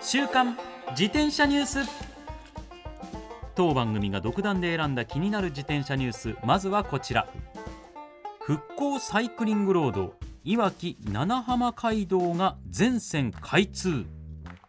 [0.00, 0.56] 週刊
[0.90, 1.78] 自転車ニュース。
[3.54, 6.36] 当番組が独断で選んだ気になる自転車ニュース。
[6.44, 7.28] まずはこちら。
[8.40, 14.06] 復興サイクリングロードいわき七浜街道が全線開通。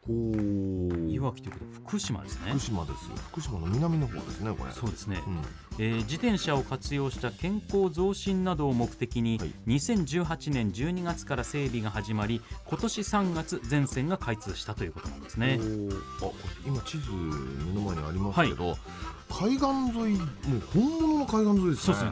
[0.09, 2.51] いわきということは福島ですね。
[2.51, 4.71] 福島です福島の南の方ですねこれ。
[4.71, 5.41] そうですね、うん。
[5.77, 9.53] えー自転車を活用した健康増進などを目的に、はい。
[9.67, 15.59] 2018年12月から整備が始まり今年3月全線が開通したということなんですね。
[16.21, 16.29] あ
[16.65, 18.77] 今地図目の前にありますけど、
[19.29, 19.65] 海岸
[19.99, 21.91] 沿いもう本物の海岸沿いですね。
[21.91, 22.11] そうですね。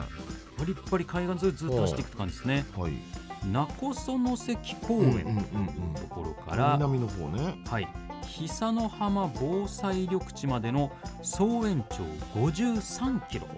[0.58, 2.64] バリッバリ海岸沿いずっと走っていくって感じですね。
[2.76, 7.58] はい名古園関公園うんところから、南の方ね。
[7.66, 7.88] はい、
[8.26, 10.90] 久の浜防災緑地までの
[11.22, 12.04] 総延長
[12.40, 13.54] 53キロの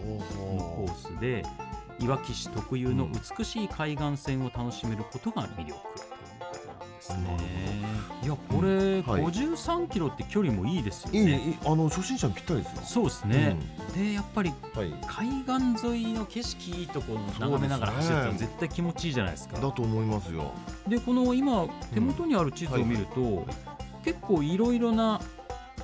[0.58, 1.44] コースで
[1.98, 5.78] いわき市特有の美しい海岸線を楽しめることが魅力
[7.10, 7.70] ですね。
[8.22, 11.20] いやこれ、うんはい53キロって距離もいいですよね。
[11.20, 12.82] いいあの初心者にぴったりですよ。
[12.84, 13.56] そうですね、
[13.94, 14.92] でやっぱりうんはい。
[15.06, 19.58] 海岸沿いの景色いいところ眺めながら走るって絶対気持ちいいじゃないですか。
[19.58, 20.52] だと思いますよ。
[20.86, 23.46] でこの今手元にある地図を見ると、
[24.04, 25.20] 結構いろいろなあ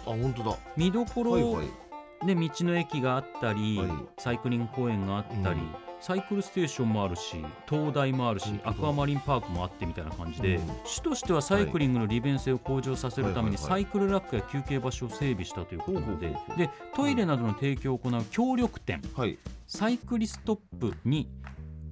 [0.04, 0.56] 本当だ。
[0.76, 2.26] 見どころ、はいはい。
[2.26, 3.88] で道の駅があったり、はい。
[4.18, 10.62] サイクリング公園があったり、うんサイクルステーションもあるし灯台もあるしアクアマリンパークもあってみたいな感じで、うん。
[10.84, 19.02] 市としてはサイクリングの利便性を向上させるためにサイクルラックや休憩場所を整備したということなのででトイレなどの提供を行う協力店。
[19.16, 19.36] はい。
[19.66, 21.28] サイクリストップに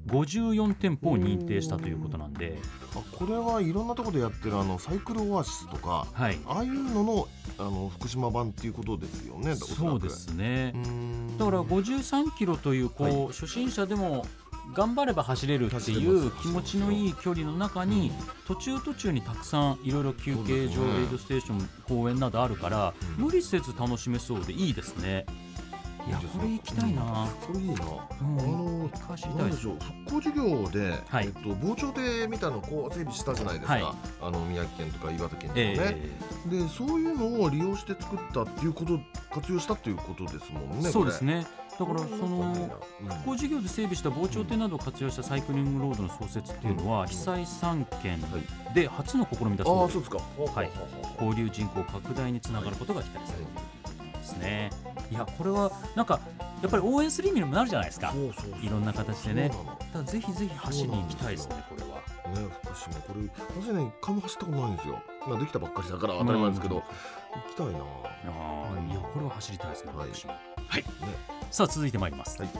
[0.06, 2.58] 54店舗を認定したということなんで、
[2.94, 7.28] あこれはいろんなところでやってるあのサイクルオアシスとかはい、ああいうのの
[7.58, 10.74] あの福島版っていうことですよねおそうですね。
[11.38, 13.26] だから53キロというこう、はい。
[13.28, 14.26] 初心者でも
[14.72, 18.10] 頑張れば走れるっていう気持ちのいい距離の中に
[18.46, 23.24] 途中途中にたくさんいろいろ休憩所、エイドステーション公園などあるから、うん。
[23.24, 25.26] 無理せず楽しめそうでいいですね。
[26.06, 27.28] いやこれ行きたいな。
[27.46, 28.40] これいいな、うん。
[28.40, 29.76] あの走りたでしょう
[30.06, 31.26] 復興事業で、はい。
[31.26, 33.84] えっと、防潮堤みたいなのをこう整備したじゃないですか、はい。
[34.20, 36.10] あの宮城県とか岩手県とかね、え
[36.46, 38.98] でそういうのを利用して作ったっていうこと
[39.32, 41.46] 活用したっていうことですもんえねそうですね。
[41.78, 42.54] だからその
[43.08, 48.74] 復興事業で整備した防潮堤などを活用したサイクリングロードの創設っていうのは、うん被災3県はい。
[48.74, 50.18] で初の試みだあそうであそうですか。
[50.54, 50.70] はい。
[51.20, 54.70] 交流人口拡大につながることが期待されているということですね。
[55.10, 56.20] いやこれはなんか
[56.62, 58.12] やっぱり応援する意味にもなるじゃないですか。
[58.62, 59.50] いろんな形でね。
[59.92, 61.94] だぜひぜひ走りに行きたいですねこれは。
[62.34, 65.02] ね、福島これ私ね一回も走ったことないんですよ。
[65.28, 66.88] まあできたばっかりだから当たり前ですけど、うん行
[67.50, 67.78] きたいな。
[67.78, 70.08] あーいやこれは走りたいですねはい。
[70.12, 70.32] 私も。
[70.68, 70.82] はい。
[70.82, 70.88] ね
[71.50, 72.40] さあ続いてまいります。
[72.40, 72.50] はい。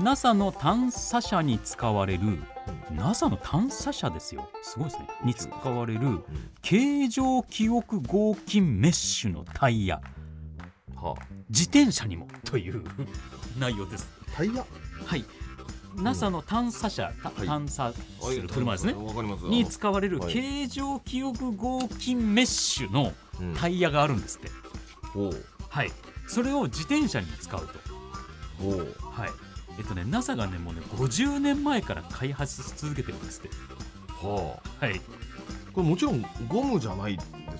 [0.00, 2.42] NASA の探査車に使われる
[2.90, 4.48] NASA の探査車ですよ。
[4.62, 5.08] すごいですね。
[5.24, 6.22] に使われる
[6.62, 10.00] 形状記憶合金メッシュのタイヤ
[10.96, 11.14] は
[11.48, 12.82] 自転車にもという
[13.58, 14.08] 内容です。
[14.32, 14.64] あタイヤ？
[15.04, 15.24] はい。
[15.96, 18.92] NASA の探査車、たはい探査する車ですね。
[18.92, 24.50] わかりますに使われるはい形状記憶合金メッシュのうんタイヤがあるんですって。
[25.14, 25.92] ほうはい。
[26.26, 27.74] それを自転車にも使うと。
[29.10, 29.30] はい。
[29.78, 33.50] えっとね、NASA がね、もうね、50年前から開発し続けてるんですって。
[34.22, 35.00] はあはい。
[35.72, 37.18] これもちろんゴムじゃない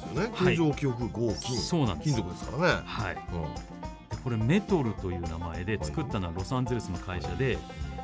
[0.08, 0.32] ですよね。
[0.34, 0.56] はい。
[0.56, 2.10] 形状記憶合金、そうなんです。
[2.10, 3.16] 金属ですからね、はい。
[3.32, 3.54] うん。
[4.08, 7.58] でこれメトルという名前で作ったのはロサンゼルスの会社で、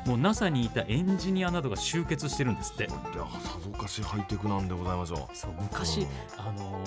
[0.05, 2.85] もう NASA にいたエンジニアなどが集結してるんですって。
[2.85, 2.93] いや
[3.41, 5.35] さぞかしハイテクなんでございましょう。
[5.35, 6.07] そう昔、うん。
[6.37, 6.83] あの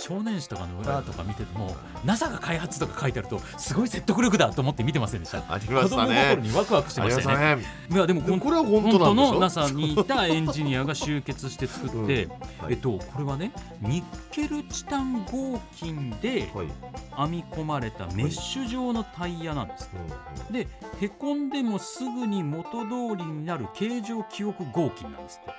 [0.00, 5.44] 少年誌とかの裏とか見てても、NASA が開発とか書いてあるとすごい説得力だと思って見てませんでした？
[5.52, 7.62] あり子供心にワクワクしてまましたたね。
[7.90, 12.70] いやでもここれは本当の NASA にいたエンジニアが集結して作って、うん。
[12.70, 13.52] えっとこれはね
[13.82, 16.66] ニッケルチタン合金ではい、
[17.16, 19.90] 編み込まれたメッシュ状のタイヤなんです、
[20.48, 20.66] うんで
[21.00, 25.50] へこんでもすぐに元通りになる形状記憶合金なんですって。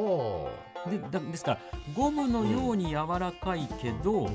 [0.00, 0.50] は
[0.90, 1.58] でだですから
[1.94, 4.28] ゴムのように柔らかいけど、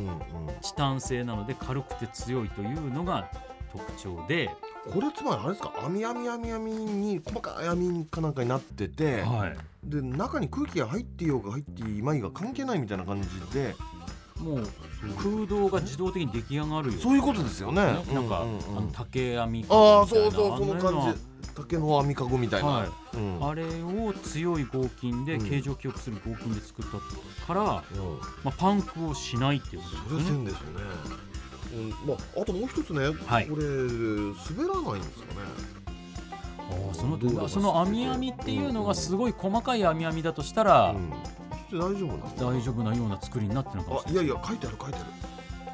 [0.61, 3.29] チタン製なので軽くて強いというのが
[3.71, 4.49] 特徴で、
[4.91, 5.73] これつまりあれですか？
[5.85, 13.75] 網網網網に細かい網かなんかになってて、はい、で中に空気が入っていようが入っていまいが関係ないみたいな感じで
[14.39, 14.67] もう
[15.17, 17.81] 空洞が自動的に出来上がるよそういうことですよね。
[17.81, 18.77] ねなんか、うううん。
[18.77, 20.31] あの竹編みああみたいな。
[20.31, 21.19] そうそうその感じ。
[21.55, 22.89] 竹の編みかごみたいな、はい。
[23.17, 23.47] うん。
[23.47, 27.67] あれを強い合金でうん形状記憶する合金で作ったから、うん。
[28.43, 30.29] まあ、パンクをしないっていうことですね。
[30.29, 30.65] 線ですよね、
[31.73, 32.07] うん。
[32.07, 33.47] まあ、あともう一つね、はい。
[33.47, 35.77] これ滑らないんですかね。
[36.69, 41.13] あーそのその網編みっていうのがすごい細かい網編みだとしたら、うん、
[41.71, 44.23] 大丈夫な大丈夫なような作りになってるのかもしれない。
[44.23, 45.05] あいやいや書いてある書いてある。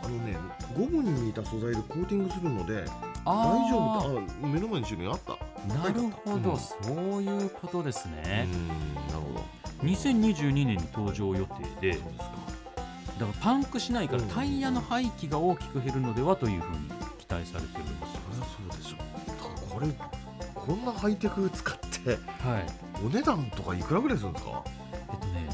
[0.04, 0.38] あのね
[0.78, 2.84] ゴムに似た素材でコーティングするので
[3.26, 5.38] あ大丈夫ーってあ目の前に種類あった。
[5.74, 5.94] なる
[6.26, 6.74] ほど、うんそ
[7.20, 9.88] ういうことですね、うんなるほど。
[9.88, 11.46] 2022年に登場予
[11.80, 12.26] 定でそうですか。
[13.20, 14.28] だからパンクしないからうん。
[14.30, 16.78] タイヤの廃棄が大きく減るのではというふうに
[17.20, 19.74] 期待されてるんですそりゃそうでしょ。
[19.74, 19.88] これ
[20.56, 22.12] こんなハイテク使って
[22.46, 22.66] はい。
[23.06, 24.64] お値段とかいくらぐらいするんですか？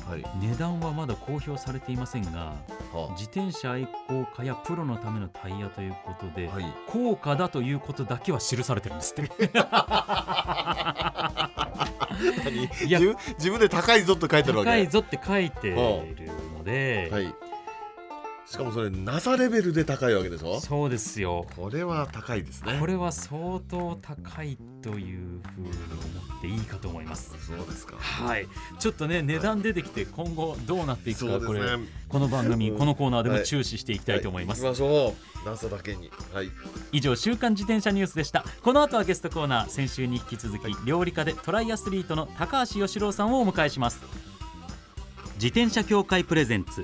[0.09, 0.23] はい。
[0.41, 2.55] 値段はまだ公表されていませんが
[2.93, 6.65] は自転車愛好家やプロのためのタイヤということで、はい。
[6.87, 9.29] 高価だということだけは記されてるんですって。
[12.43, 12.87] 何？
[12.87, 14.71] いや自分で高いぞって書いてあるわけ。
[14.71, 17.48] 高いぞって書いてるので、はい
[18.49, 20.59] しかもそれ NASA レベルで高いわけでしょ？
[20.59, 21.45] そうですよ。
[21.55, 22.77] これは高いですね。
[22.79, 27.31] これは相当高いというふうに思っていいかと思います。
[27.45, 27.95] そうですか。
[27.97, 28.47] はい。
[28.79, 31.85] ちょっとね値段出てきて今後どうなっていくか、これね。
[32.07, 32.77] この番組、うん。
[32.79, 33.45] このコーナーでもはい。
[33.45, 35.47] 注視していきたいと思います、は行きましょう。
[35.47, 36.09] NASA だけに。
[36.33, 36.49] はい。
[36.91, 38.43] 以上週刊自転車ニュースでした。
[38.63, 44.01] この後はゲストコーナー先週に引き続き料理家でトライアスリートの高橋義郎さんをお迎えします。
[45.35, 46.83] 自転車協会プレゼンツ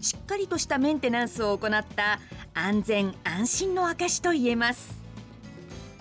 [0.00, 2.18] しっかりとしたメンテナンスを行った
[2.54, 4.98] 安全安心の証と言えます。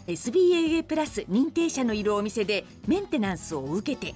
[0.08, 4.16] SBAA プラス認定者のいるお店でメンテナンスを受けて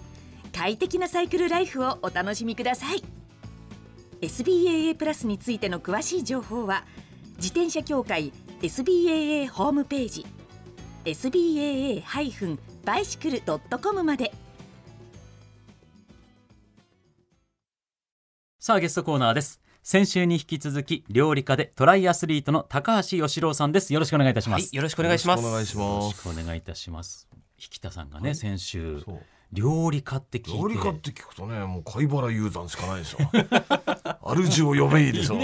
[0.51, 3.03] 快適なサイクルライフをお楽しみください。
[4.21, 6.83] SBAA プラスについての詳しい情報は
[7.35, 10.25] 自転車協会 SBAA ホームページ
[11.05, 14.31] SBAA-bicycle.com まで。
[18.59, 19.62] さあゲストコーナーです。
[19.85, 23.93] 先週に引き続き料理家でトライアスリートの高橋義郎さんです。
[23.93, 25.43] よろしくお願いいたします、はい、よろしくお願いします。
[25.43, 26.23] よろしくお願いします。
[26.23, 27.27] よろしくお願いいたします。
[27.59, 29.19] 引田さんがね、先週そう。
[29.51, 30.57] 料理家って聞いて。
[30.57, 33.17] 料理家って聞くとねもう貝原雄山しかないでしょ
[34.23, 35.35] 主を呼べいいでしょ。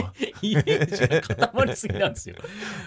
[0.41, 2.37] イメージが固まりすぎなんですよ。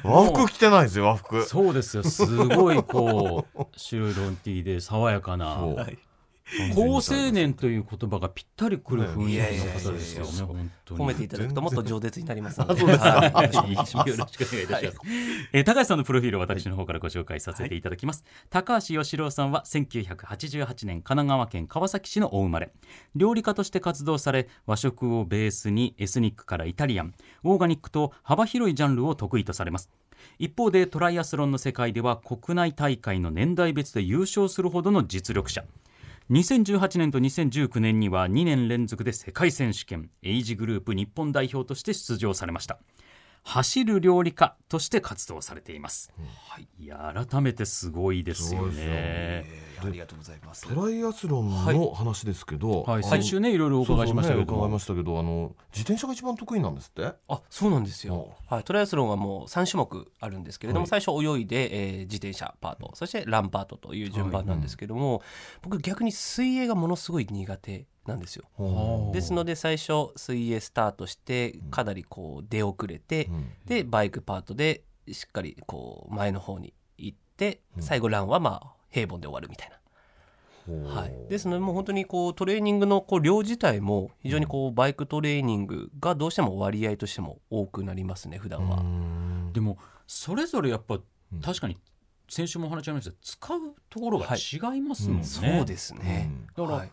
[0.05, 1.45] 和服着てないですよ和服。
[1.45, 2.03] そうですよ。
[2.03, 5.59] すごいこう白いロンティーで爽やかな
[6.57, 12.81] そうはい高青年という言葉がぴったりくる雰囲気の方ですよね褒めていただくともっと饒舌になりますので。
[12.81, 14.99] そうですかはいよろしくお願いいたします。
[15.53, 18.25] えー高橋さんのプロフィールを私の方からご紹介させていただきます。
[18.51, 22.73] 高橋義郎さんは1988年神奈川県川崎市のお生まれ。
[23.15, 29.91] 料理家として活動され、和食をベースにエスニックからイタリアン、オーガニックと幅広いジャンルを得意とされます。
[30.39, 35.65] 一方でトライアスロンの世界では国内大会の年代別で優勝するほどの実力者。
[36.33, 42.79] 2018年と2019年には2年連続で世界選手権エイジグループ日本代表として出場されました。
[43.43, 46.13] 走る料理家として活動されています、
[46.49, 46.69] はい。
[46.79, 48.75] いや改めてすごいですよね。
[48.77, 50.69] えーありがとうございます。
[50.69, 54.53] トライアスロンの話ですけど、はい、あの先週ねいろいろお伺いしましたけれど。
[54.55, 57.13] も、そうそうね伺いましたけどあの自転車が一番得意なんですって？
[57.29, 58.31] あ、そうなんですよ。
[58.49, 60.89] はい、トライアスロンはもう3種目あるんですけれども、はい。
[60.89, 65.23] 最初泳いで、えー自転車パート、そしてランパートという順番なんですけども、
[65.63, 68.45] 僕逆に水泳がものすごい苦手なんですよ。
[68.57, 73.51] はあですので最初水泳スタートしてかなりこう出遅れて、うん。
[73.67, 77.83] でバイクパートでしっかりこう前の方に行ってうん。
[77.83, 79.79] 最後ランはまあ平凡で終わるみたいな。
[80.69, 88.81] はい、ですのでもう本当にこうトレーニングのこう量自体も非常にこうバイクトレーニングがどうしても割合としても多くなりますね普段は。
[89.53, 91.01] でもそれぞれやっぱ
[91.43, 91.79] 確かに
[92.29, 93.59] 先週もお話しありました使う
[93.91, 95.25] ところが違いますもんね。
[95.25, 96.93] そうですね、だから、はい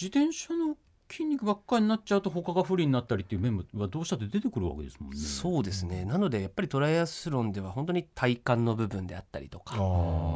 [0.00, 0.76] 自転車の
[1.08, 5.16] 筋肉ばっかりになっちゃうと他が不利になったりっていう面はどうしたって出てくるわけですもんね。
[5.16, 6.04] そうですね。
[6.04, 9.76] なのでやっぱりトライアスロンでは本当に体幹の部分であったりとか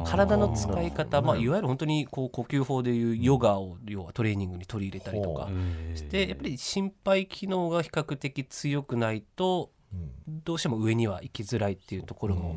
[0.07, 9.71] 体の使い方、まあ、いわわゆる本当にこう呼吸法でいうヨガを要はトレーニングに取り入れたりとかえーしてやっぱり心肺機能が比較的強くないと
[10.27, 12.55] どうしても上には行きづらいっていうところも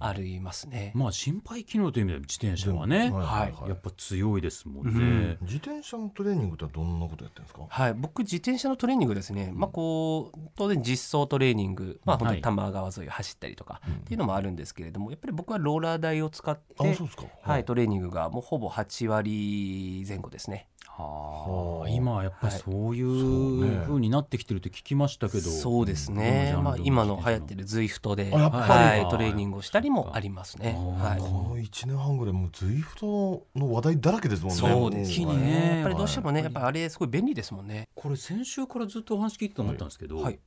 [0.00, 0.92] ありますね。
[0.94, 3.68] まあ心肺機能という意味では自転車はね、はい。
[3.68, 4.92] やっぱ強いですもんね。
[4.92, 5.38] うん。
[5.42, 7.66] 自転車のトレーニングってどんなことやってるんですか？
[7.68, 17.24] はい、僕自転車のトレーニングですね、まあ、こう当然実走トレーニング、まあ、本当に多摩川沿いを走ったりとかっていうのもあるんですけれどもやっぱり僕はローラー台を使ってあそうですか。
[17.42, 20.68] はい、トレーニングがもうほぼ8割前後ですね。
[21.00, 21.88] はあ。
[21.88, 28.62] 今はやっぱりそういそううね風になってきてるって聞きましたけど、そうですね、まあ、今の流行ってるる ZWIFT で、あやっぱり。
[29.02, 30.74] はい、トレーニングをしたりもありますね。
[30.98, 31.20] はい。
[31.20, 34.56] この1年半ぐらいもう ZWIFT の話題だらけですもんね。
[34.56, 35.76] そうです一気にね。
[35.76, 36.66] やっぱりどうしてもね、やっぱり。
[36.66, 37.88] あれすごい便利ですもんね。
[37.94, 40.38] これ先週からずっとお話聞いてて思ったんですけど、はい、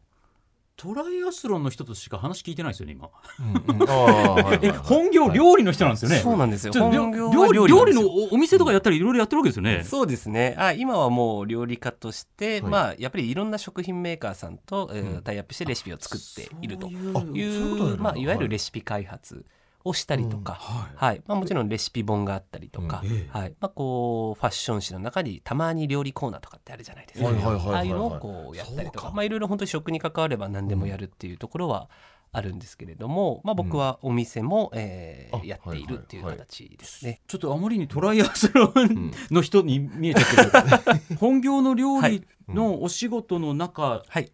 [0.76, 3.10] トライアスロンの人としか話聞いてないですよね今。
[4.84, 6.18] 本業料理の人なんですよね。
[6.18, 6.74] そうなんですよ。
[6.74, 9.84] 本業は料理料料理のおお店とかやったりいろいろやってるわけですよね。
[9.84, 10.56] そうですね。
[10.58, 12.72] あ今はもう料理家として、はい。
[12.72, 18.50] まあ、やっぱりいろんな食品メーカーさんと、えタイアップしてレシピを作っているというまあ、いわゆるはい。
[18.50, 19.46] レシピ開発
[19.86, 20.96] をしたりとか、はい。
[20.96, 21.24] はい。
[21.28, 23.56] まあ、もちろんレシピ本があったりとか、はい。
[23.60, 27.76] まあ、こうファッション誌の中にたまに料理コーナーとかってあるじゃないですか、はいはいはいはいはい。
[27.76, 29.12] ああいうのをこうやったりとか。
[29.12, 31.90] まあ、いろいろ本当に食に関われば何でもやるっていうところは
[32.32, 37.22] あるんですけれども、まあ、僕はお店も、えーあやっているっていうはいはいはい形ですね。
[37.28, 41.18] ちょっとあまりにトライアスロンの人に見えちゃってる。
[41.20, 44.32] 本業の料理のお仕事の中はい。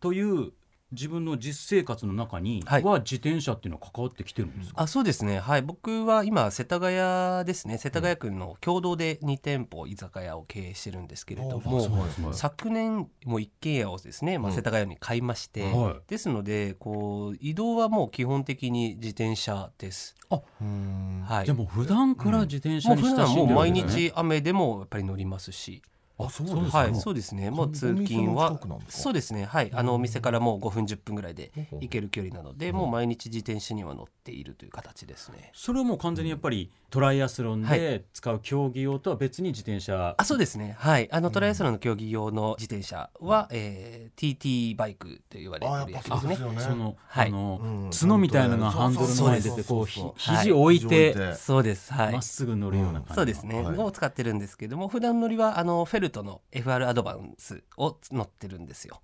[0.00, 0.52] という
[0.92, 2.84] 自分の実生活の中にはい。
[2.84, 5.38] は自転車っていうのは関わってきてるんですか、あそうですね。
[5.40, 5.62] はい。
[5.62, 7.78] 僕は今世田谷ですね。
[7.78, 12.28] 世田谷区の共同で2店舗居酒屋を経営してるんですけれどあもそうですね。
[12.32, 14.56] 昨年も一軒家をですね、まあ、うん。
[14.56, 16.10] 世田谷に買いまして、はい。
[16.10, 20.14] ですのでこう移動はもう基本的に自転車です。
[20.30, 21.24] うん。
[21.26, 24.02] はい、じゃあもう普段から自転車もうに親し普段もう毎んでるわけですね。
[24.08, 25.82] 日雨でもやっぱり乗りますし、
[26.18, 26.78] あそうですか。
[26.78, 27.50] はい、そうですね。
[27.50, 29.44] もう通勤お店のはそうですね。
[29.44, 31.50] はい、あのお店からもう5分10分ぐらいで
[31.80, 35.50] 行ける距離なので、もう毎日自転車には乗っているという形ですね。
[35.54, 40.76] それはもう完全にやっぱりトライアスロンはで使う競技用とは別に自転車、あそうですね。
[40.78, 46.36] はいあのトライアスロンの競技用の自転車は、えー TT バイクと言われてるやつですね。
[46.36, 46.60] ね。
[46.60, 47.28] その、はい。
[47.28, 47.90] あの、うん。
[47.90, 50.88] 角みたいなのがハンドルの前に出てこうひそうそうそう肘を置いはい。
[50.88, 52.12] て肘を置いてそうですはい。
[52.12, 53.78] まっすぐ乗るような感じの、そうですね、はい。
[53.78, 59.00] を使ってるんですけども普段乗りはあのフェルトの FR アドバンスを乗ってるんですよ。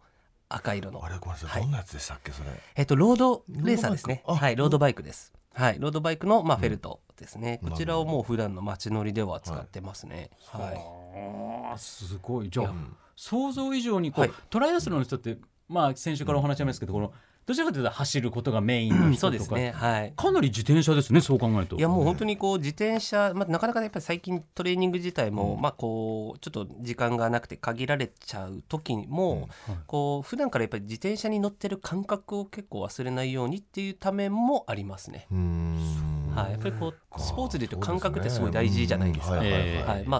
[0.50, 1.04] 赤色の。
[1.04, 1.62] あれごめんなさい、はい。
[1.62, 2.50] どんなやつでしたっけそれ？
[2.76, 4.22] えっとロードレーサーですね。
[4.26, 4.44] ロードバイク？
[4.44, 4.46] あ。
[4.46, 5.32] はいロードバイクです。
[5.54, 7.70] はいロードバイクの、まあ、フェルトですね、うん。
[7.70, 10.30] こちらをもう普段の街乗りでは使ってますね。
[10.46, 12.50] はい、あーすごい。
[12.50, 12.74] じゃあいや。
[13.16, 14.32] 想像以上にこう、はい。
[14.50, 15.38] トライアスロンの人って
[15.68, 17.12] まあ先週からお話しありますけど、この
[17.48, 19.72] どちらかというと走ることがメインの人とか、そうですね。
[19.74, 20.12] はい。
[20.14, 21.76] かなり自転車ですねそう考えると。
[21.76, 29.48] いやもう本当にこう自転車、まあ、なかなかやっぱり最近トレーニング自体も、まあこうちょっと時間がなくて限られちゃう時にも、
[29.86, 35.26] こう普段からやっぱり自転車に乗ってる感覚を結構忘れないようにっていうためもありますね。
[35.30, 39.42] うーんはい、やっぱりこうスポーツでいうと感覚ってすごい大事じゃないですか。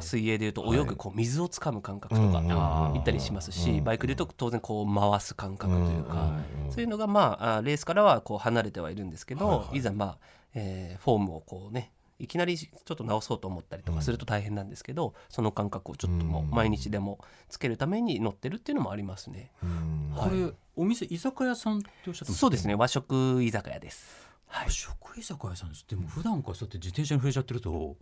[0.02, 2.38] 水泳でいうと泳ぐこう水をつかむ感覚とか。
[2.38, 2.42] う
[2.90, 2.92] ん。
[2.94, 6.32] 言ったりしますし、バイクでいうと当然こう回す感覚というか、
[6.66, 6.72] うん。
[6.72, 9.76] そういうのがまああレースからはこう離れてはいるんですけど、はいはい。
[9.78, 10.18] いざまあ、
[10.54, 19.52] えーフォームをこうねいきなりちょっと直そうと思ったりとかすると大変なんですけど、その感覚をちょっともう毎日でもつけるために乗ってるっていうのもありますね。
[19.62, 20.12] うん。
[20.16, 22.74] これ、お店居酒屋さんっておっしゃってますそうですね。
[22.74, 24.27] 和食居酒屋です。
[24.50, 25.84] はい、食居酒屋さんです。
[25.88, 27.96] でも普段からそうやって自転車に触れちゃってると、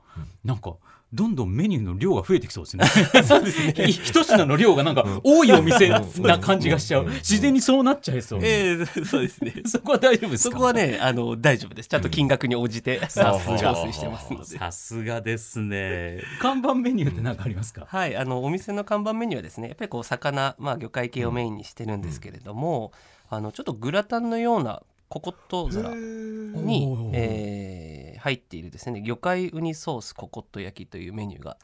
[0.44, 0.76] なんか
[1.12, 2.84] どんどんメニューの量が増えてきそうですね。
[3.26, 3.74] そうですね。
[3.90, 7.06] 一品の量がなんか多いお店な感じがしちゃう。
[7.06, 9.54] 自然にそうなっちゃいそう、えーそうですね。
[9.66, 10.52] そこは大丈夫ですか？
[10.52, 11.88] そこはねあの大丈夫です。
[11.88, 14.44] ちゃんと金額に応じてさすが調整してますので。
[14.58, 15.20] さすが。
[15.20, 16.22] ですね。
[16.40, 22.92] 看板メニューって何かありますか、はい、あのお店の看板メニューはですねやっぱりこう魚、まあ、魚介系をメインにしてるんですけれども、
[23.28, 27.96] あのちょっとグラタンのようなココット皿にえー
[28.26, 29.02] 入っているですね。
[29.02, 31.58] 魚介ウニソースココット焼きというメニューが、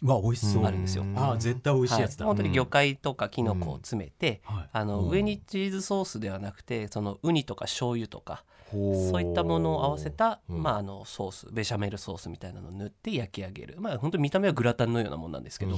[0.65, 1.05] あるんですよ。
[1.17, 2.37] あー絶対美味しいやつだ、はい。
[2.37, 4.69] 本当に魚介とかキノコを詰めて、はい。
[4.73, 5.11] あのうん。
[5.11, 10.63] 上にチーズソースではなくてそのウニとか醤油とかそういったものを合わせた、うん。
[10.63, 13.77] まあ、あのソースベシャメルソースみたいなのを塗って焼き上げる。
[13.79, 15.77] まあ本当に見た目はグラタンのようなもんなんですけど、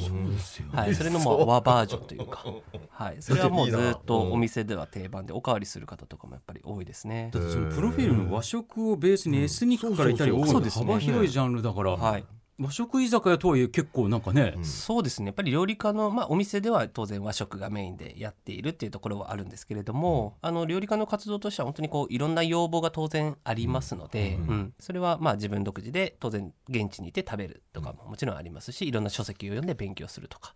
[0.72, 2.44] はい、それのもう和バージョンというか、
[2.90, 7.30] はい、それはもうずっとうんお店では定番でおかわりする方とかもやっぱり多いですね。
[7.32, 7.40] だ。
[7.40, 10.86] ってそのプロフィールの和食をベースにエスニックからいそうですね。
[10.86, 12.24] 幅広いジャンルだから、はい、
[12.58, 15.26] 和食居酒屋とはいえ結構なんかね、そうですね。
[15.26, 24.74] やっぱり料理家の、まあ、お店では当然和食がメインでやっているっていうところはあるんですけれども、あの料理家の活動としては本当にこういろんな要望が当然ありますので、うん。
[24.78, 30.54] それはまあ自分独自で当然現地にいて食べるとかももちろんありますしいろんな書籍を読んで勉強するとか、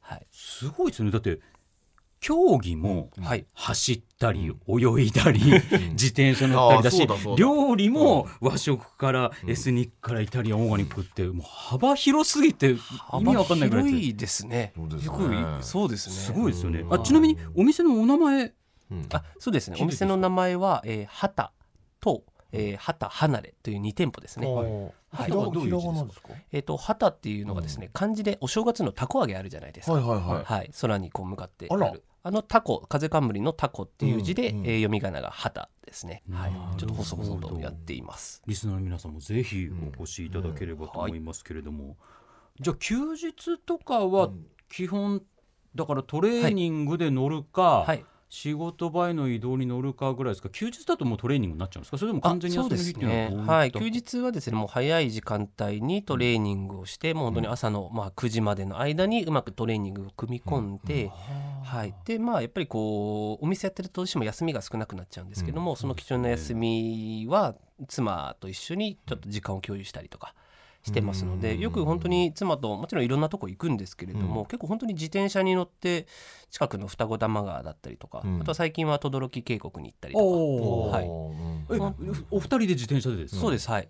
[0.00, 0.26] はい。
[0.32, 1.12] すごいですよね。
[1.12, 1.38] だって
[2.18, 5.40] 競技もはい走ったり泳いだり、
[5.92, 7.06] 自転車乗ったりだし
[7.36, 14.72] 料理も和食からエスニックからイタリアンオーガニックってもう幅広すぎて意味わかんないぐらいです広いですね。
[14.74, 15.04] そうですね。
[15.04, 16.14] よくそうですね。
[16.14, 16.80] すごいですよね。
[16.80, 16.94] うん。
[16.94, 18.52] あちなみにお店のお名前？
[18.90, 19.06] うん。
[19.12, 19.76] あそうですね。
[19.80, 21.50] お店の名前は、えー、畑
[22.00, 22.24] と、
[22.56, 24.46] えー、畑離れという2店舗ですね。
[24.46, 24.62] は
[25.26, 25.30] い。
[25.30, 26.28] どういう字ですか？
[26.52, 29.92] えっ、と畑っていうのがですね、漢字でお正月の凧揚げあるじゃないですか。
[29.92, 30.44] はいはいはい。
[30.44, 30.70] はい。
[30.80, 32.02] 空にこう向かってある。
[32.22, 34.66] あのタコ風冠のタコっていう字で、うんうん。
[34.66, 36.22] えー読み仮名が畑ですね。
[36.30, 36.52] はい。
[36.76, 38.42] ちょっと細々とやっています。
[38.46, 41.96] リスナーの皆さんもぜひお越しいただければと思いますけれども、
[42.60, 44.30] じゃあ休日とかは
[44.68, 45.22] 基本
[45.76, 48.04] だからトレーニングで乗るか、はい。
[48.38, 50.50] 仕事場への移動に乗るかぐらいですか？
[50.50, 51.96] 休日だともうトレーニングになっちゃうんですか？
[51.96, 53.30] それともあ完全に休みの日っていうのはそうですね。
[53.30, 53.52] どういった？
[53.52, 61.10] はい、休日はですねもう早い時間帯にトレーニングをして、もう本当に朝の、まあ、9時までの間にうまくトレーニングを組み込んで、
[61.64, 67.54] はい、でまあやっぱりこうお店やってるとどうしても休みが少なくなっちゃうんですけども、その貴重な休みは
[67.88, 70.34] 妻と一緒にちょっと時間を共有したりとか。
[70.86, 76.06] してますのでよく本当に妻ともちろんいろんなとこ行くんですけれども、結構本当に自転車に乗って
[76.50, 78.40] 近くの双子玉川だったりとか、うん。
[78.40, 80.20] あとは最近は轟渓谷に行ったりと
[80.90, 80.96] か。
[80.96, 81.04] はい。
[81.04, 83.40] えお二人で自転車でですか？
[83.40, 83.88] そうですはい。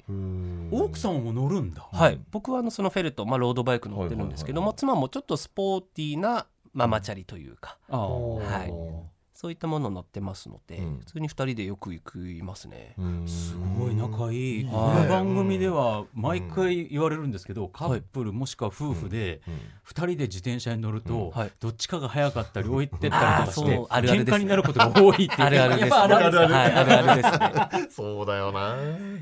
[0.71, 1.87] 奥様も乗るんだ。
[1.93, 4.77] はい、僕はあのそのフェルト、まあ、ロードバイク乗ってるんですけども、はいはい。
[4.79, 10.99] 妻もちょっとスポーティーなママチャリというか、はいそういったもの乗ってますので、うん。
[11.01, 12.95] 普通に2人でよく行くいますね。
[13.27, 19.43] すごい仲いい、はいこの番組では毎回言われるんですけど、カップルもしくは夫婦で
[19.87, 21.53] 2人で自転車に乗ると、はい。
[21.61, 25.81] どっちかが早かったり置いてったりとかしてあーそうあるある喧嘩になることが多いっていうあるあるです。
[25.81, 27.89] やっぱあるあるですはい、あるあるですね。
[27.93, 28.77] そうだよな。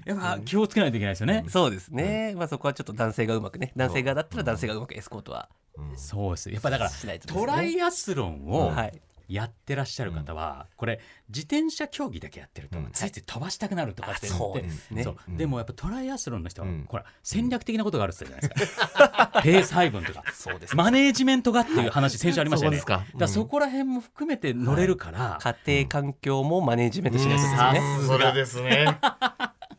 [0.07, 2.35] やっぱ気をつけないといけないですよね、そうですね。
[2.37, 5.49] まあそこはちょっと男性がうまくね、男性側だったら男性がうまくエスコートは
[5.97, 6.51] そうです。
[6.53, 6.91] やっぱだから
[7.27, 9.01] トライアスロンをはい。
[9.29, 12.91] やってらっしゃる方は、これ自転車競技だけやってると、うん。
[12.93, 15.03] ついつい飛ばしたくなるとかって言あってそうですね。
[15.03, 15.17] そう。
[15.29, 16.85] でもやっぱトライアスロンの人は、うん。
[16.89, 19.41] ほら戦略的なことがあるって言ったじゃないですか。
[19.43, 20.25] ペース配分とか。
[20.33, 20.77] そうです。
[20.77, 22.79] マネージメントがっていう話先週ありましたよね。
[22.79, 22.99] そうですか。
[22.99, 27.49] だからそこら辺も含めて乗れるから、家庭環境もマネージメントしないとで
[27.81, 28.07] すね。
[28.07, 28.99] それですね。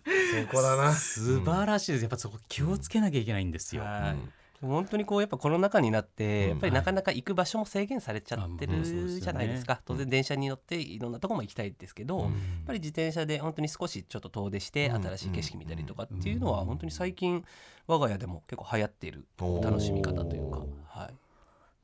[0.05, 0.93] そこだな。
[0.93, 2.01] 素晴らしいです。
[2.01, 6.49] やっぱそこ気をつけなきゃいけないんですよ、はい本当にこうやっぱコロナ禍になって、うん。
[6.49, 12.29] やっぱりなかなか行く場所も制限されちゃってるじゃないですか、当然電車に乗っていろんなとこも行きたいですけど、やっ
[12.65, 15.03] ぱり自転車で本当に少しちょっと遠出してうん。
[15.03, 17.43] 新しい景色見たりとかっていうのは本当に最近
[17.87, 21.13] 我が家でも結構流行っている楽しみ方というか、はい、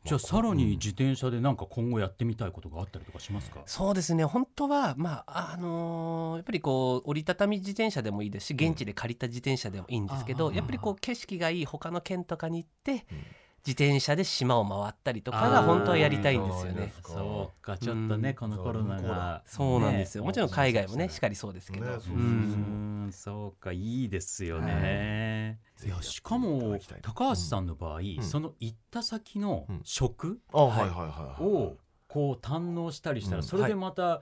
[0.03, 4.25] じゃあさらに自転車でなんか今後やってみたいことがあったりとかしますか、そうですね。
[4.25, 13.05] 本当はまああのーやっぱりこう折りたたみ自転車でもいいですし現地で借りた自転車でもいいんですけど、うんやっぱりこう景色がいい他の県とかに行って、
[13.65, 16.91] 自転車で島を回ったりとかが本当はやりたいんですよね。
[17.03, 18.35] そうかちょっとね、うん。
[18.35, 19.79] このコロナが、そう。
[19.79, 29.81] なんですよ、ねもちろん海外もねしかりそうですけど、ねそうかいいですよね、い、やしかも高橋さんの場合、その行った先のうん。
[29.83, 33.43] 食あはいはいはいはいをこう堪能したりしたら、うん。
[33.43, 34.21] それでまた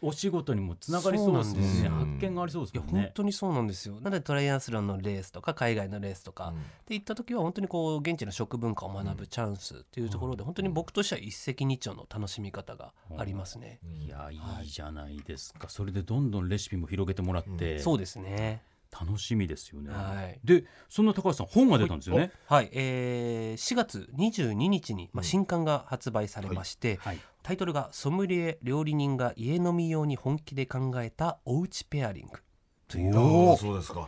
[0.00, 1.88] お仕事にもつながりそうですね。
[1.88, 2.82] 発見がありそうですね。
[2.86, 3.96] 本当にそうなんですよ。
[3.96, 13.80] なのでトライアスロンのレースとか海外のレースとか、っていった時は本当にこう現地の食文化を学ぶチャンスっていうところで、本当に僕としては一石二鳥の楽しみ方がありますね。
[13.82, 18.62] いやいいじゃないですか、それでどんどんレシピも広げてもらって、そうですね。
[18.90, 19.90] 楽しみですよね。
[19.92, 20.40] はい。
[20.44, 22.32] でそんな高橋さん本が出たんですよね。
[22.46, 32.40] はい、えー4月22日に、まあ、新刊が発売されまして、はい、タイトルが「ソムリエ料理人が家飲み用に本気で考えたおうちペアリング」
[32.86, 34.06] というおおそうですか。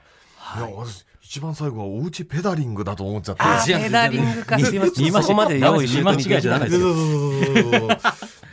[0.58, 0.60] い。
[0.60, 3.72] や私一番最後はおうちペダリングだと思っちゃって。
[3.72, 4.58] ペダリングか。
[4.58, 4.64] 見
[6.02, 6.94] 間違いじゃないですよ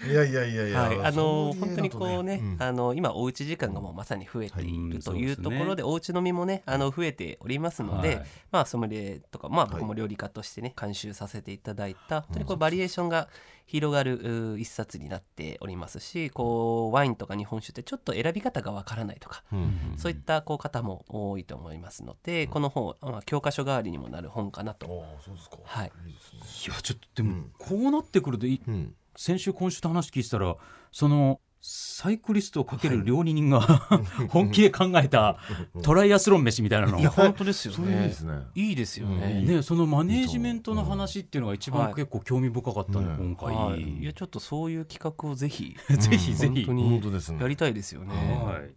[0.07, 2.57] いやいやいやいや、はい、あの本当にこうね、ん。
[2.59, 8.25] あの今おうち時間がもうまさに増えていうんるというところで、おうち飲みもねあの増えておりますので、はい。
[8.51, 9.71] まあソムリエとかまあはい。
[9.73, 13.27] 僕も料理家としてね監修させていただいた本当にこうバリエーションが
[13.67, 24.85] 広がるう一冊になっておりますしこうワインとか日本酒ってちょっと選び方がわからないとか、うんそういったこう方も多いと思いますので、この本、まあ、教科書代わりにもなる本かなと。
[24.85, 25.57] ああそうですか。
[25.63, 25.91] はい。
[26.05, 26.73] いいですね。
[26.73, 27.51] いやちょっとでも、うん。
[27.57, 30.55] こうなってくるというん先週今週と話聞いてたら
[30.91, 33.59] そのサイクリストをかける料理人が、
[34.29, 35.37] 本気で考えた
[35.81, 36.99] トライアスロン飯みたいなの。
[36.99, 38.07] いや本当ですよね。
[38.07, 38.43] ですね。
[38.53, 39.41] いいですよね。
[39.41, 41.93] ね、そのマネージメントの話っていうのが一番はい。
[41.95, 43.35] 結構興味深かったね、うん。
[43.35, 46.67] 今回、はい、いやちょっとそういう企画をぜひ ぜひぜひ、
[47.39, 48.13] やりたいですよね。
[48.13, 48.71] はい、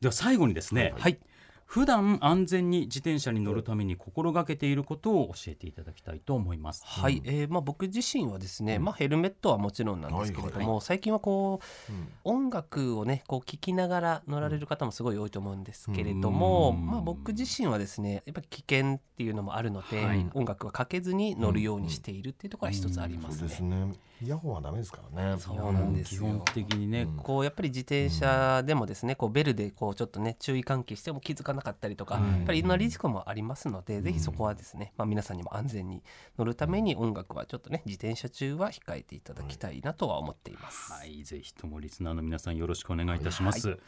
[0.00, 1.18] では最後にですね、はい、
[1.66, 6.82] 普段安全に自転車に乗るために心がけていることを教えていただきたいと思います。
[6.86, 16.86] はい、えーまあ、僕自身はですね、まあ、ヘルメットはもちろんなんですけれども、はい最近はこううん音楽をねこう聴きながら乗られる方もすごい多いと思うんですけれども、うん。
[16.86, 20.26] まあ、僕自身はですねやっぱり危険っていうのもあるので、はい。
[20.34, 23.48] 音楽はかけずに乗るようにしているっていうところが一つありまそうすね。
[23.48, 23.92] ですね。
[24.22, 25.38] イヤホンはダメですからね。
[25.38, 26.22] そうなんですよ。
[26.22, 27.16] 基本的にね、うん。
[27.16, 36.02] こうやっぱり自転車でもですねこうベルでこうちょっとね注意喚起しても気づかなかったりとか、うんやっぱりいろんなリスクもありますので、ぜひそこはですね、まあ、皆さんにも安全に
[36.38, 40.92] 乗るために音楽はちょっとね自転車中は控えていただきたいなとは思っています。
[40.92, 43.78] はい、ぜひともリスナーの皆さんよろしくお願いいたします。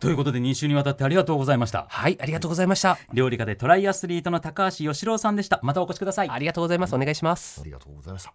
[0.00, 1.86] ということで2週にわたってありがとうございました。
[1.88, 2.98] はい、ありがとうございました。
[3.12, 5.60] 料理家でトライアスリートの高橋義郎さんでした。
[5.62, 6.30] またお越しください。
[6.30, 6.94] ありがとうございます。
[6.94, 7.64] お願いしますあ。
[7.70, 8.34] りがとうございました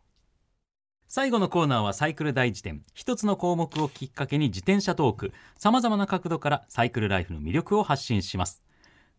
[1.07, 8.64] 最後のコーナーはサイクル大辞典一つの項目をきっかけに自転車トークさまざまな角度からサイクルライフの魅力を発信します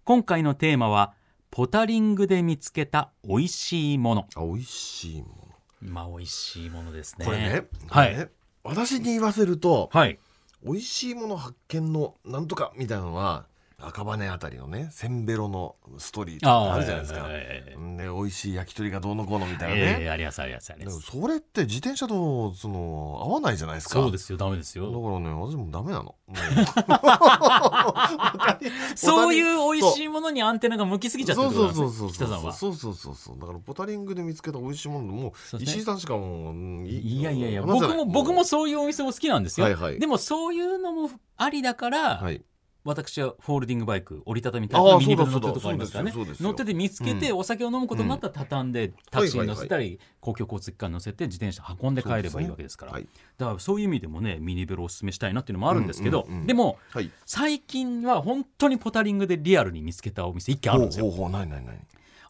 [0.06, 1.14] 今回のテーマは
[1.50, 4.28] ポタリングで見つけた美味しいもの。
[4.36, 5.48] あ美味しいも
[5.80, 7.24] まあ美味しいものですね。
[7.26, 8.30] のこれねはい。
[8.62, 10.20] 私に言わせるとはい。
[10.62, 13.46] 美味しいもの発見のなんとかみたいなのは
[13.78, 23.94] 赤羽あたりのねせんべろのストリートああるじゃないですか、えで美味しい焼き鳥がどうのこうのみたいなね、ええありますありますありますそれって自転車とその合わないじゃないですか。
[23.94, 26.14] そうですよダメですだからよね私もダメなの。
[28.96, 32.52] そういう美味しいものにアンテナが向きすぎちゃってるそうそうそうそうそう。
[32.74, 39.98] そうそうそうだからポタリングで見つけた美味しいものもそう石井さんしかもううんいやいやいや僕も僕もそういうお店も好きなんですよ、はいはい。
[39.98, 42.42] でもそういうのもありだから、はい
[42.86, 47.38] 私はフォールディングバイク折りたたみタイプミニバン乗ってるとこありますからね乗ってて見つけて、うん。
[47.38, 52.92] お酒を飲むことになったら畳んで、タクシーに乗せたり、はい公共交通機関に乗せて自転車運んで帰ればいいわけですから。
[52.92, 53.06] はい
[53.38, 57.10] だからそういう意味でもねミニベロをおすすめしたいなっていうのもあるんですけど、でもはい。
[57.24, 61.12] 最近は本当にポタリングでリアルに見つけたお店一軒あるんですよ。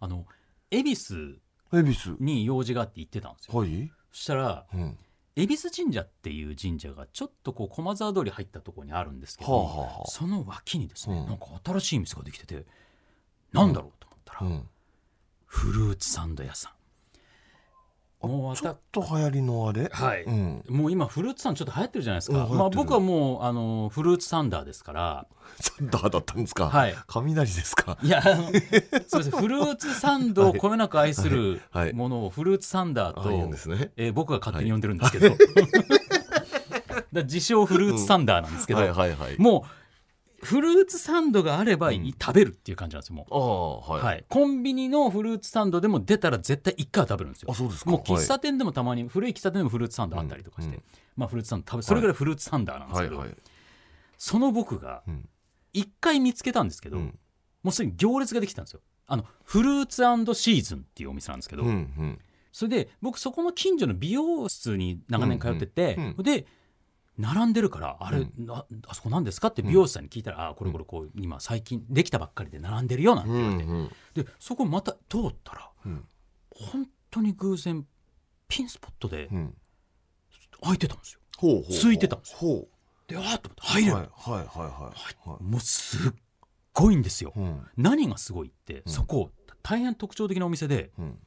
[0.00, 0.26] あの
[0.70, 1.38] 恵比寿。
[2.20, 3.58] に用事があって行ってたんですよ。
[3.58, 3.90] はい。
[4.12, 4.98] そしたらうん
[5.36, 10.06] 恵比寿神社っていう神社がちょっとこう駒沢通り入ったところにあるんですけど、はあはあはあ。
[10.06, 11.26] その脇にですね、うん。
[11.26, 12.64] なんか新しい店ができてて
[13.52, 14.68] なんだろうと思ったら、うん。
[15.44, 16.72] フルーツサンド屋さん
[18.22, 19.88] もうちょわっと流行りのあれ？
[19.92, 20.24] はい。
[20.24, 20.64] うん。
[20.66, 25.26] たもう今フルーツサンドちょっと流行ってるじゃないですか、うんまあ、僕はもうあのフルーツサンダーですから。
[25.60, 26.68] サンダーだったんですか？
[26.68, 26.94] はい。
[27.06, 27.98] 雷ですか？
[28.02, 29.30] いやあのそうです。
[29.30, 31.84] ねフルーツサンドをこよなく愛するはい。
[31.86, 33.90] はいものをフルーツサンダーと、ああいうんですね。
[33.96, 35.28] えー僕が勝手に呼んでるんですけど、
[37.12, 39.36] だ自称フルーツサンダーなんですけど、はいはいはい。
[39.38, 39.85] もう
[40.42, 42.12] フルーツサンドがあればうん。
[42.12, 44.02] 食べるっていう感じなんですよもう、はい。
[44.02, 44.24] はい。
[44.28, 47.48] コンビニのフルーツサンドでも出たら絶対1回は食べるんですよ。
[47.50, 47.90] あそうですか。
[47.90, 50.74] もう喫茶店でもたまに、古い喫茶店でもフルーツサンドあったりとかして、うん。
[50.74, 50.82] うん
[51.16, 53.36] まあフルーツサンド食べそれぐらいフルーツサンダーなんですけど、はいはい。
[54.18, 55.28] その僕がうん。
[55.74, 57.18] 1回見つけたんですけど、うん。
[57.62, 58.80] もうすでに行列ができてたんですよ。
[59.06, 60.02] あのフルーツ
[60.34, 62.18] シーズンっていうお店なんですけど、うんうん。
[62.52, 66.22] それで僕そこの近所の美容室に長年通ってて、うんうん。
[66.22, 66.46] で
[67.18, 68.46] 並んでるからあれ、うん。
[68.46, 69.48] なあそこ何ですか？
[69.48, 73.90] って美容師さんに聞いたら、あこれこれこう今最近できたばっかりで並んでるよなんてう言われて、んうん。
[74.14, 76.04] でそこまた通ったらうん。
[76.50, 77.86] 本当に偶然
[78.48, 79.54] ピンスポットでうん。
[80.62, 81.20] 開いてたんですよ。
[81.38, 81.76] ほうほうほう。
[81.80, 82.38] 空いてたんですよ。
[82.38, 82.68] ほ
[83.08, 85.28] であーっと思って入れる、はいはいはいはい。
[85.30, 85.42] はい。
[85.42, 86.12] もうすっ
[86.72, 87.32] ごいんですよ。
[87.36, 87.60] うん。
[87.76, 88.92] 何がすごいって、うん。
[88.92, 89.30] そこ
[89.62, 91.18] 大変特徴的なお店でうん。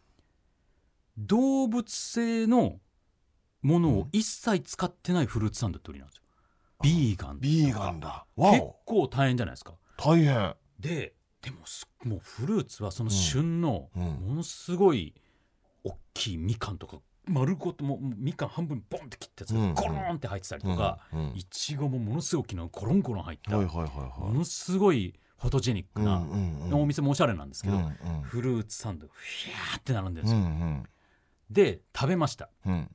[1.17, 2.79] 動物性の
[3.61, 6.23] ものを一切使ってないフルーツサンドって売りなんですよ。
[6.81, 8.25] ビーガンビーガンだ。
[8.35, 9.73] わ結お構大変じゃないですか。
[9.97, 10.55] 大変。
[10.79, 15.13] ででもすもうフルーツはその旬のものすごい
[15.83, 19.73] 大きいみかんとか丸ごともみかん半分にボンって切ったやつうん。
[19.73, 20.99] がゴローンって入ってたりとか、
[21.35, 26.25] いちごもものすごい大きなゴロンゴロン入った、ものすごいフォトジェニックな、
[26.75, 27.77] お店もおしゃれなんですけど、
[28.23, 30.89] フルーツサンドがフィャーって並んでるんうですよ、ん。
[31.49, 32.49] で食べました。
[32.65, 32.91] うん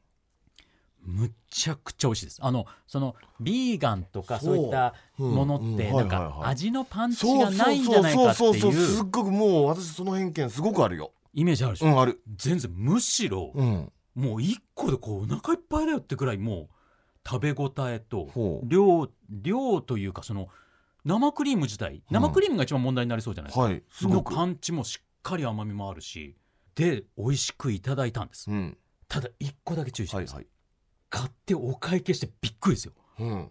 [1.05, 2.39] むちゃくちゃ美味しいです。
[2.43, 4.57] あのそのビーガンとかそう。
[4.57, 5.73] いったものってうん。
[5.73, 5.97] うん。
[5.97, 11.13] なんか味のパンチがないんじゃないかってそうすいうっごくもう私その偏見すごくあるよ。
[11.33, 12.21] イメージあるでしょ、うんある。
[12.37, 13.93] 全然むしろうん。
[14.15, 16.69] もう一個でこうお腹いっぱいだよってくらいもう
[17.29, 20.49] 食べ応えと量量というかその
[21.05, 24.31] 生クリーム自体生クリームが一番問題になりそうじゃないですか、はいすごく。
[24.31, 26.37] のパンチもしっかり甘みもあるし
[26.75, 28.51] で美味しくいただいたんです。
[28.51, 28.77] うん。
[29.09, 30.54] ただ一個だけ注意してください、はいはい
[31.15, 32.93] 買ってお会計してびっくりですよ。
[33.21, 33.49] うん。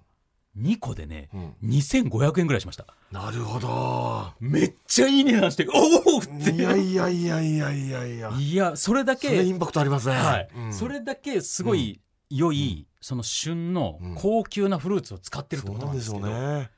[0.59, 1.55] 2個でねうん。
[1.63, 2.85] 2500円ぐらいしました。
[3.09, 4.33] なるほど。
[4.41, 8.31] めっちゃいい値段しておおっていやいやいやいやいやいや。
[8.37, 10.15] いやそれだけインパクトありますね。
[10.15, 10.73] はい、うん。
[10.73, 14.15] それだけすごい良い、その旬のうん。
[14.15, 16.69] 高級なフルーツを使ってるってことなんんですけど、うね。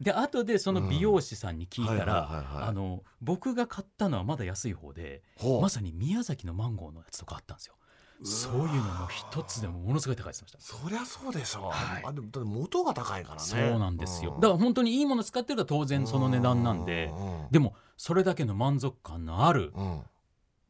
[0.00, 2.72] で後でその美容師さんに聞いたら
[3.20, 5.22] 僕が買ったのはまだ安い方で
[5.60, 7.74] まさに宮崎のマンゴーのやつとかあったんですよ
[8.22, 12.04] そういうのも一つでもものすごい高いましたそりゃそうでしょう、はい。
[12.04, 13.40] あでもだって元が高いからね。
[13.40, 14.40] そうなんですよ、うん。
[14.40, 17.12] だから本当にいいもの使ってると当然その値段なんで
[17.50, 19.92] でもそれだけの満足感のあるうん。
[19.92, 20.02] うん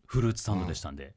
[0.06, 1.14] フルーツサンドでしたんで、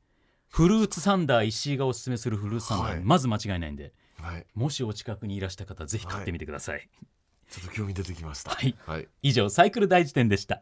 [0.50, 3.00] フルーツサンダー石井がおすすめするフルーツサンダー、はい。
[3.04, 3.92] まず間違いないんで
[4.22, 4.46] はい。
[4.54, 6.88] もしお近くにいらした方ぜひ買ってみてください、
[7.50, 8.52] ちょっと興味出てきました。
[8.52, 8.76] はい。
[8.86, 9.08] はい。
[9.24, 10.62] 以上サイクル大辞典でした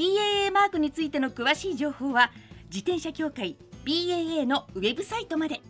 [0.00, 2.30] BAA マークについての詳しい情報は
[2.72, 5.60] 自転車協会 BAA のウェブサイトまで。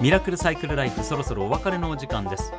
[0.00, 2.52] ミラクルサイクルライフそろそろお別れのお時間です。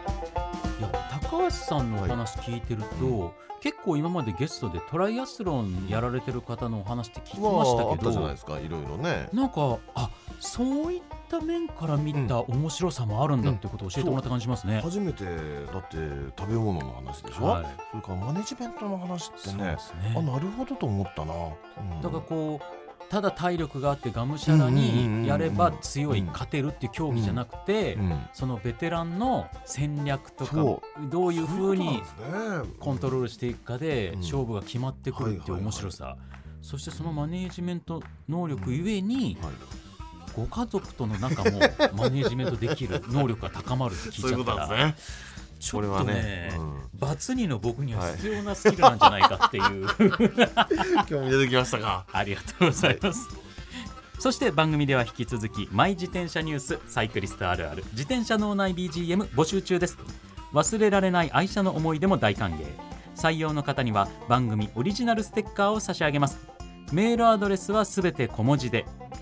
[0.80, 0.90] いや
[1.30, 9.28] 高橋さんのお話聞いてると、結構今までゲストでトライアスロンやられてる方のお話って聞きましたあったけど、じゃないですかいろいろね。
[9.34, 14.82] なんかあそういった面から見た面白さもあるんだってことを教えてもらった感じしますね。
[14.82, 15.98] 初めてだって
[16.38, 17.66] 食べ物の話でしょ、はい。
[17.92, 19.64] それからマネジメントの話ってね。
[19.64, 19.78] ね。
[20.16, 22.02] あなるほどと思ったな、うん。
[22.02, 22.66] だからこう
[23.10, 32.02] ただ体力があってがむしゃらにやれば強いうん勝てるっていう競技じゃなくて、うんそのベテランの戦略とかそどういうふうに
[32.80, 34.20] コントロールしていくかでうん。
[34.20, 36.18] 勝負が決まってくるっていう面白さ、
[36.62, 39.54] そしてそのマネージメント能力ゆえにはい
[40.38, 41.60] ご家族との仲も
[41.96, 44.96] マネージメントできる能力が高まるって聞いちゃったらね。
[45.60, 47.00] ちょっとねうん。
[47.00, 49.88] バツ2の僕には必要なスキルなんじゃないかっていう、
[51.08, 52.06] 興味出てきましたか。
[52.12, 53.28] ありがとうございます。
[54.20, 59.98] そして番組では引き続きマイ自転車ニュースサイクリストあるある自転車脳内 BGM 募集中です。
[60.54, 62.64] 忘れられない愛車の思い出も大歓迎。
[63.16, 66.38] 採用の方には番組オリジナルステッカーを差し上げます。
[66.92, 68.86] メールアドレスはすべて小文字で